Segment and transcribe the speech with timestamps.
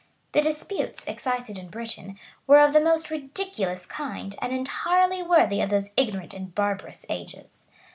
[0.31, 2.17] The disputes, excited in Britain,
[2.47, 7.69] were of the most ridiculous kind, and entirely worthy of those ignorant and barbarous ages.